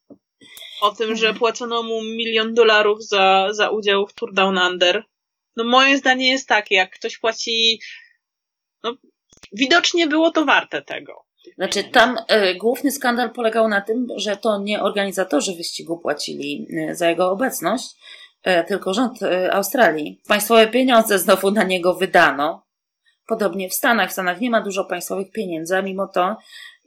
[0.81, 1.39] o tym, że mhm.
[1.39, 5.05] płacono mu milion dolarów za, za udział w Tour Down Under.
[5.57, 7.81] No moje zdanie jest takie, jak ktoś płaci,
[8.83, 8.97] no
[9.53, 11.25] widocznie było to warte tego.
[11.57, 16.95] Znaczy tam y, główny skandal polegał na tym, że to nie organizatorzy wyścigu płacili y,
[16.95, 17.85] za jego obecność,
[18.47, 19.19] y, tylko rząd
[19.51, 20.21] Australii.
[20.29, 22.65] Państwowe pieniądze znowu na niego wydano.
[23.27, 24.11] Podobnie w Stanach.
[24.11, 26.37] W Stanach nie ma dużo państwowych pieniędzy, a mimo to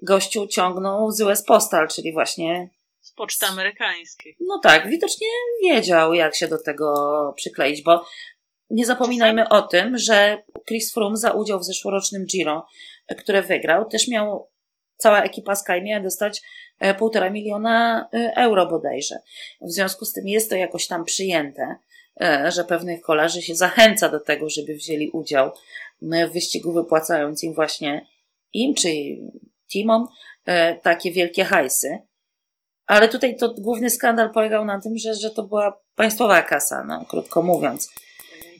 [0.02, 2.70] gościu ciągnął z US Postal, czyli właśnie
[3.02, 4.36] z poczty amerykańskiej.
[4.40, 5.28] No tak, widocznie
[5.64, 6.94] wiedział, jak się do tego
[7.38, 8.06] przykleić, bo
[8.70, 12.68] nie zapominajmy o tym, że Chris Froome za udział w zeszłorocznym Giro,
[13.18, 14.50] które wygrał, też miał
[14.98, 16.42] cała ekipa Sky miała dostać
[16.80, 19.16] e, półtora miliona e, euro bodajże.
[19.62, 21.76] W związku z tym jest to jakoś tam przyjęte,
[22.22, 25.52] e, że pewnych kolarzy się zachęca do tego, żeby wzięli udział
[26.02, 28.08] w wyścigu, wypłacając im właśnie
[28.54, 28.90] im czy
[29.74, 30.08] teamom
[30.84, 31.98] takie wielkie hajsy.
[32.88, 37.06] Ale tutaj to główny skandal polegał na tym, że, że to była państwowa kasa, no,
[37.06, 37.90] krótko mówiąc.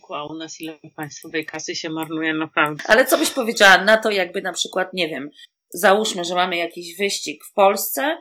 [0.10, 2.84] A u nas ile państwowej kasy się marnuje naprawdę.
[2.88, 5.30] Ale co byś powiedziała na to, jakby na przykład, nie wiem,
[5.74, 8.18] załóżmy, że mamy jakiś wyścig w Polsce,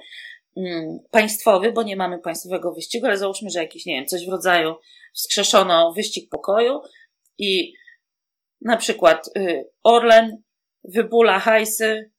[0.56, 4.32] mm, państwowy, bo nie mamy państwowego wyścigu, ale załóżmy, że jakiś, nie wiem, coś w
[4.32, 4.74] rodzaju
[5.14, 6.80] wskrzeszono wyścig pokoju
[7.38, 7.72] i
[8.60, 10.42] na przykład y, Orlen
[10.84, 12.10] wybula hajsy,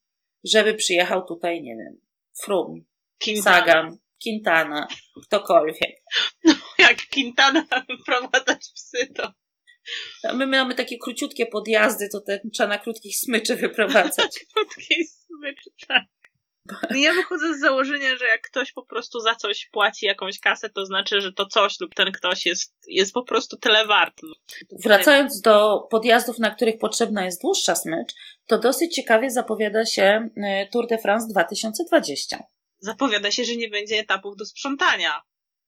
[0.43, 2.02] żeby przyjechał tutaj, nie wiem,
[2.43, 2.86] Frum,
[3.23, 3.58] Quintana.
[3.58, 4.88] Sagan, Quintana,
[5.23, 5.95] ktokolwiek.
[6.43, 9.34] No, jak Quintana wyprowadzać psy, to...
[10.34, 12.21] My mamy takie króciutkie podjazdy, to
[12.54, 14.39] trzeba na krótkich smyczy wyprowadzać.
[14.54, 16.04] krótkich smyczy, tak.
[16.95, 20.86] Ja wychodzę z założenia, że jak ktoś po prostu za coś płaci jakąś kasę, to
[20.86, 24.13] znaczy, że to coś lub ten ktoś jest, jest po prostu tyle wart.
[24.23, 24.36] No.
[24.84, 28.13] Wracając do podjazdów, na których potrzebna jest dłuższa smycz,
[28.48, 32.44] to dosyć ciekawie zapowiada się y, Tour de France 2020.
[32.80, 35.22] Zapowiada się, że nie będzie etapów do sprzątania.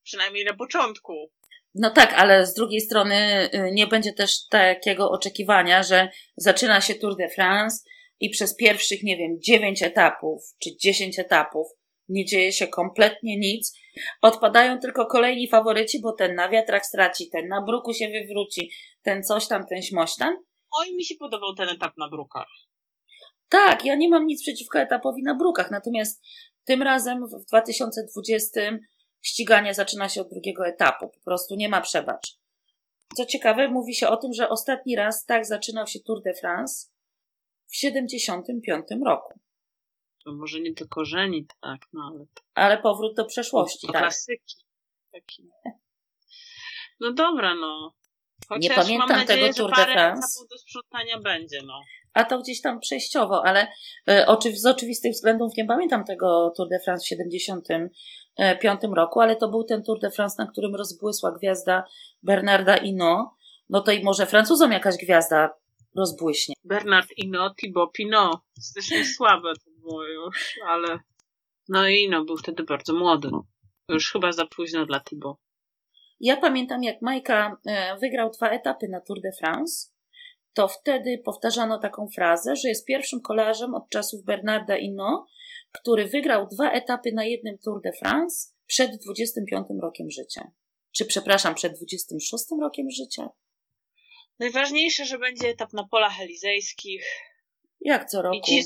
[0.04, 1.32] Przynajmniej na początku.
[1.76, 6.96] No tak, ale z drugiej strony y, nie będzie też takiego oczekiwania, że zaczyna się
[6.96, 7.84] Tour de France,
[8.20, 11.68] i przez pierwszych, nie wiem, dziewięć etapów czy dziesięć etapów
[12.10, 13.78] nie dzieje się kompletnie nic.
[14.22, 19.24] Odpadają tylko kolejni faworyci, bo ten na wiatrach straci, ten na bruku się wywróci, ten
[19.24, 20.38] coś tam, ten śmoś tam.
[20.80, 22.48] Oj, mi się podobał ten etap na brukach.
[23.50, 26.24] Tak, ja nie mam nic przeciwko etapowi na brukach, natomiast
[26.64, 28.62] tym razem w 2020
[29.22, 31.10] ściganie zaczyna się od drugiego etapu.
[31.10, 32.40] Po prostu nie ma przebacz.
[33.16, 36.88] Co ciekawe, mówi się o tym, że ostatni raz tak zaczynał się Tour de France
[37.68, 39.40] w 75 roku.
[40.26, 42.26] To może nie tylko żenić, tak, no ale...
[42.54, 44.02] Ale powrót do przeszłości, do tak.
[44.02, 44.56] klasyki.
[45.12, 45.50] Taki.
[47.00, 47.94] No dobra, no.
[48.48, 50.46] Chociaż nie pamiętam mam nadzieję, tego Tour de France.
[50.50, 51.82] do sprzątania będzie, no.
[52.14, 53.68] A to gdzieś tam przejściowo, ale
[54.28, 59.50] oczy, z oczywistych względów nie pamiętam tego Tour de France w 75 roku, ale to
[59.50, 61.84] był ten Tour de France, na którym rozbłysła gwiazda
[62.24, 63.30] Bernarda Hinault.
[63.70, 65.50] No to i może Francuzom jakaś gwiazda
[65.96, 66.56] rozbłyśnie.
[66.64, 68.40] Bernard Ino, Thibaut Pinot.
[68.60, 71.00] Strasznie słabe to było już, ale
[71.70, 73.30] no i Ino był wtedy bardzo młody.
[73.90, 75.38] Już chyba za późno dla Thibaut.
[76.20, 79.92] Ja pamiętam, jak Majka e, wygrał dwa etapy na Tour de France,
[80.54, 85.28] to wtedy powtarzano taką frazę, że jest pierwszym kolarzem od czasów Bernarda Ino,
[85.72, 90.52] który wygrał dwa etapy na jednym Tour de France przed 25 rokiem życia.
[90.92, 93.30] Czy przepraszam, przed 26 rokiem życia?
[94.40, 97.06] Najważniejsze, że będzie etap na polach elizejskich.
[97.82, 98.46] Jak co roku.
[98.46, 98.64] Ci,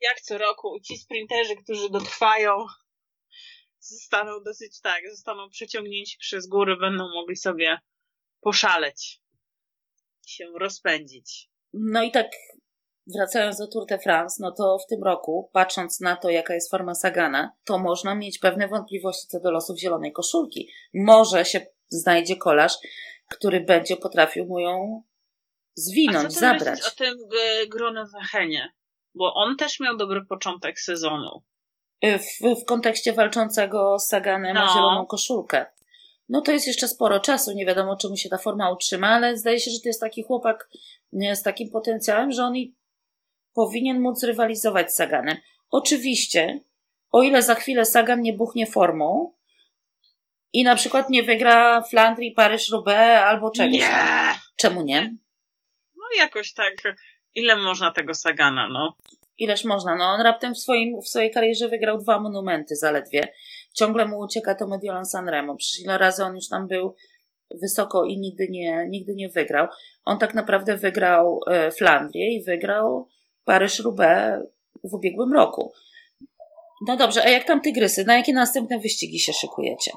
[0.00, 0.76] jak co roku.
[0.76, 2.66] I ci sprinterzy, którzy dotrwają,
[3.80, 7.78] zostaną dosyć tak, zostaną przeciągnięci przez góry, będą mogli sobie
[8.40, 9.20] poszaleć,
[10.30, 11.50] się rozpędzić.
[11.72, 12.26] No i tak
[13.16, 16.70] wracając do Tour de France, no to w tym roku, patrząc na to, jaka jest
[16.70, 20.68] forma Sagana, to można mieć pewne wątpliwości co do losów zielonej koszulki.
[20.94, 22.74] Może się znajdzie kolarz,
[23.30, 25.02] który będzie potrafił mu ją
[25.74, 26.80] zwinąć, A co zabrać.
[26.86, 27.14] o tym
[27.68, 28.72] Gronewachenie?
[29.14, 31.42] Bo on też miał dobry początek sezonu.
[32.04, 34.64] Y, w, w kontekście walczącego z Saganem no.
[34.64, 35.66] o zieloną koszulkę.
[36.28, 39.36] No to jest jeszcze sporo czasu, nie wiadomo czy mu się ta forma utrzyma, ale
[39.36, 40.68] zdaje się, że to jest taki chłopak
[41.34, 42.74] z takim potencjałem, że on i
[43.54, 45.36] powinien móc rywalizować z Saganem.
[45.70, 46.60] Oczywiście,
[47.10, 49.32] o ile za chwilę Sagan nie buchnie formą
[50.52, 53.78] i na przykład nie wygra Flandrii, Paryż-Roubaix albo czegoś.
[53.78, 54.34] Nie.
[54.56, 55.16] Czemu nie?
[56.16, 56.74] jakoś tak,
[57.34, 58.96] ile można tego Sagana, no?
[59.38, 63.28] Ileż można, no on raptem w, swoim, w swojej karierze wygrał dwa monumenty zaledwie.
[63.74, 65.56] Ciągle mu ucieka to Mediolan Sanremo.
[65.56, 66.94] Przecież ile razy on już tam był
[67.62, 69.66] wysoko i nigdy nie, nigdy nie wygrał.
[70.04, 73.08] On tak naprawdę wygrał e, Flandrię i wygrał
[73.44, 74.42] Paryż-Roubaix
[74.84, 75.72] w ubiegłym roku.
[76.86, 78.04] No dobrze, a jak tam tygrysy?
[78.04, 79.92] Na jakie następne wyścigi się szykujecie?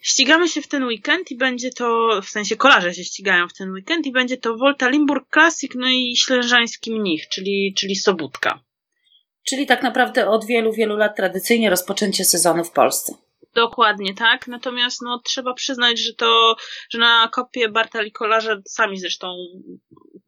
[0.00, 3.70] Ścigamy się w ten weekend i będzie to, w sensie kolarze się ścigają w ten
[3.70, 8.65] weekend i będzie to Volta Limburg Classic, no i Ślężański Mnich, czyli, czyli Sobótka.
[9.48, 13.14] Czyli tak naprawdę od wielu, wielu lat tradycyjnie rozpoczęcie sezonu w Polsce.
[13.54, 16.56] Dokładnie tak, natomiast no, trzeba przyznać, że to,
[16.90, 19.36] że na kopie Bartali kolarze sami zresztą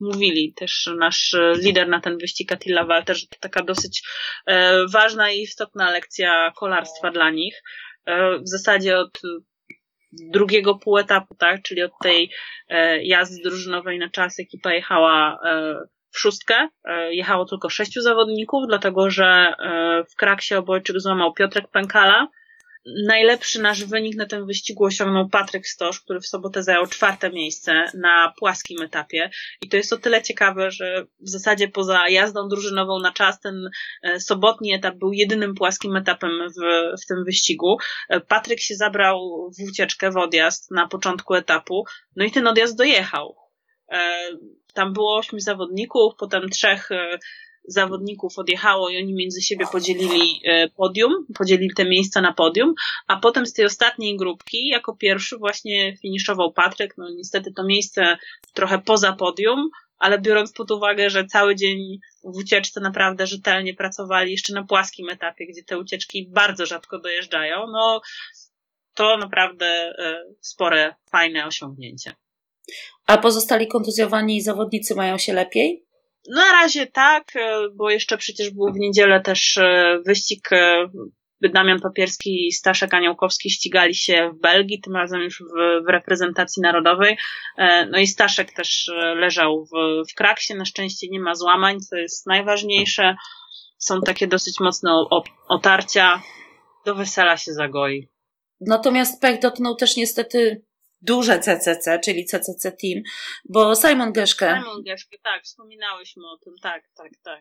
[0.01, 4.03] mówili, też nasz lider na ten wyścig Attila Walter, że to taka dosyć
[4.47, 7.63] e, ważna i istotna lekcja kolarstwa dla nich.
[8.07, 9.21] E, w zasadzie od
[10.13, 11.63] drugiego półetapu, tak?
[11.63, 12.31] Czyli od tej
[12.69, 15.75] e, jazdy drużynowej na czas ekipa jechała e,
[16.19, 16.69] szóstkę.
[16.85, 22.29] E, jechało tylko sześciu zawodników, dlatego że e, w Kraksie obojczyk złamał Piotrek Pękala,
[23.07, 27.85] Najlepszy nasz wynik na tym wyścigu osiągnął Patryk Stosz, który w sobotę zajął czwarte miejsce
[27.95, 29.31] na płaskim etapie.
[29.63, 33.71] I to jest o tyle ciekawe, że w zasadzie poza jazdą drużynową na czas ten
[34.03, 36.61] e, sobotni etap był jedynym płaskim etapem w,
[37.03, 37.77] w tym wyścigu.
[38.29, 41.85] Patryk się zabrał w ucieczkę, w odjazd na początku etapu,
[42.17, 43.37] no i ten odjazd dojechał.
[44.79, 46.89] E, tam było ośmiu zawodników, potem trzech
[47.65, 52.75] zawodników odjechało i oni między siebie podzielili e, podium, podzielili te miejsca na podium,
[53.07, 56.95] a potem z tej ostatniej grupki jako pierwszy właśnie finiszował Patryk.
[56.99, 58.19] No niestety to miejsce
[58.55, 64.33] trochę poza podium, ale biorąc pod uwagę, że cały dzień w ucieczce naprawdę rzetelnie pracowali
[64.33, 68.01] jeszcze na płaskim etapie, gdzie te ucieczki bardzo rzadko dojeżdżają, no
[68.95, 72.15] to naprawdę e, spore, fajne osiągnięcie.
[73.07, 75.85] A pozostali kontuzjowani zawodnicy mają się lepiej?
[76.31, 80.51] Na razie tak, e, bo jeszcze przecież był w niedzielę też e, wyścig
[81.41, 86.63] Damian Papierski i Staszek Aniołkowski ścigali się w Belgii, tym razem już w, w reprezentacji
[86.63, 87.17] narodowej.
[87.91, 92.27] No i Staszek też leżał w, w kraksie, na szczęście nie ma złamań, co jest
[92.27, 93.17] najważniejsze.
[93.79, 94.91] Są takie dosyć mocne
[95.49, 96.23] otarcia,
[96.87, 98.09] do wesela się zagoi.
[98.61, 100.63] Natomiast pech dotknął też niestety
[101.01, 103.03] duże CCC, czyli CCC Team,
[103.49, 104.59] bo Simon Geszke.
[104.59, 107.41] Simon Geszke, tak, wspominałyśmy o tym, tak, tak, tak.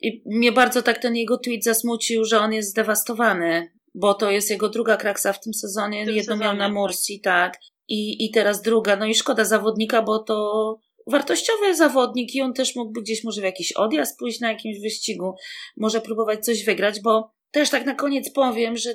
[0.00, 4.50] I mnie bardzo tak ten jego tweet zasmucił, że on jest zdewastowany, bo to jest
[4.50, 6.02] jego druga kraksa w tym sezonie.
[6.02, 6.68] W tym Jedną miał na.
[6.68, 7.58] Mursi, tak.
[7.88, 8.96] I, I teraz druga.
[8.96, 13.44] No i szkoda zawodnika, bo to wartościowy zawodnik i on też mógłby gdzieś może w
[13.44, 15.34] jakiś odjazd pójść na jakimś wyścigu,
[15.76, 18.94] może próbować coś wygrać, bo też tak na koniec powiem, że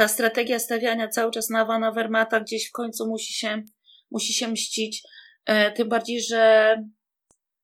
[0.00, 3.62] ta strategia stawiania cały czas na Vana Vermata gdzieś w końcu musi się,
[4.10, 5.02] musi się mścić.
[5.46, 6.76] E, tym bardziej, że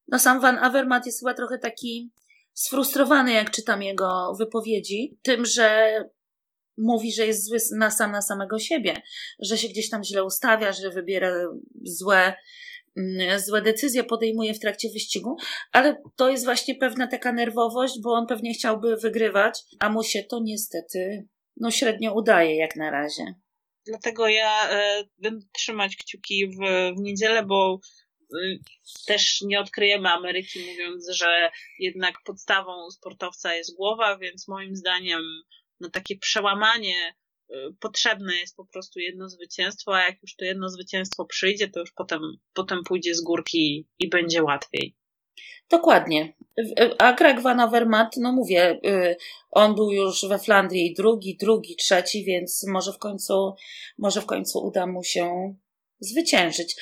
[0.08, 2.10] no sam Van Avermaet jest chyba trochę taki
[2.54, 5.98] sfrustrowany, jak czytam jego wypowiedzi, tym, że
[6.78, 9.02] mówi, że jest zły na sam na samego siebie,
[9.38, 11.32] że się gdzieś tam źle ustawia, że wybiera
[11.84, 12.34] złe,
[12.96, 15.36] mm, złe decyzje podejmuje w trakcie wyścigu,
[15.72, 20.22] ale to jest właśnie pewna taka nerwowość, bo on pewnie chciałby wygrywać, a mu się
[20.24, 23.34] to niestety no średnio udaje jak na razie.
[23.86, 26.58] Dlatego ja e, będę trzymać kciuki w,
[26.96, 27.80] w niedzielę, bo
[28.20, 28.36] e,
[29.06, 35.22] też nie odkryjemy Ameryki, mówiąc, że jednak podstawą sportowca jest głowa, więc moim zdaniem
[35.80, 37.14] no takie przełamanie
[37.50, 41.80] e, potrzebne jest po prostu jedno zwycięstwo, a jak już to jedno zwycięstwo przyjdzie, to
[41.80, 42.20] już potem,
[42.52, 44.96] potem pójdzie z górki i będzie łatwiej.
[45.70, 46.32] Dokładnie.
[46.98, 49.16] A Greg Van Avermaet, no mówię, y,
[49.50, 53.54] on był już we Flandrii drugi, drugi, trzeci, więc może w końcu,
[53.98, 55.54] może w końcu uda mu się
[56.00, 56.76] zwyciężyć.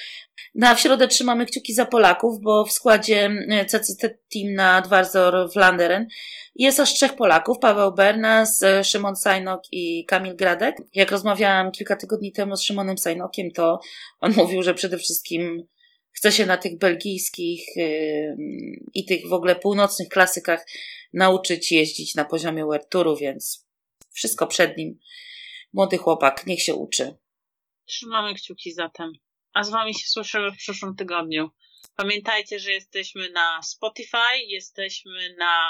[0.55, 3.31] Na w środę trzymamy kciuki za Polaków, bo w składzie
[3.63, 6.07] y, CCT Team na Dwarzor Flanderen
[6.55, 10.77] jest aż trzech Polaków, Paweł Bernas, y, Szymon Sajnok i Kamil Gradek.
[10.95, 13.81] Jak rozmawiałam kilka tygodni temu z Szymonem Sajnokiem, to
[14.21, 15.67] on mówił, że przede wszystkim
[16.15, 17.67] chce się na tych belgijskich
[18.95, 20.67] i tych w ogóle północnych klasykach
[21.13, 23.67] nauczyć jeździć na poziomie World Touru, więc
[24.13, 24.99] wszystko przed nim.
[25.73, 27.17] Młody chłopak, niech się uczy.
[27.87, 29.13] Trzymamy kciuki zatem.
[29.53, 31.51] A z wami się słyszymy w przyszłym tygodniu.
[31.97, 35.61] Pamiętajcie, że jesteśmy na Spotify, jesteśmy na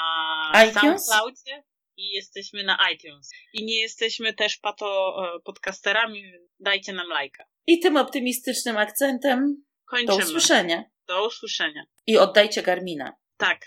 [0.63, 1.05] iTunes?
[1.05, 1.63] SoundCloudzie
[1.97, 3.29] i jesteśmy na iTunes.
[3.53, 6.23] I nie jesteśmy też pato e, podcasterami,
[6.59, 7.45] dajcie nam lajka.
[7.67, 10.17] I tym optymistycznym akcentem Kończymy.
[10.17, 10.83] Do usłyszenia.
[11.07, 11.83] Do usłyszenia.
[12.07, 13.13] I oddajcie Garmina.
[13.37, 13.65] Tak.